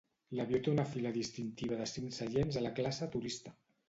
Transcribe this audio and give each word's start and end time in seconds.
L'avió 0.37 0.59
té 0.67 0.69
una 0.71 0.85
fila 0.93 1.11
distintiva 1.17 1.77
de 1.81 1.87
cinc 1.91 2.15
seients 2.21 2.57
a 2.63 2.65
la 2.69 2.73
classe 2.81 3.09
turista. 3.17 3.55